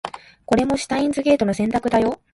[0.47, 2.19] これもシュタインズゲートの選択だよ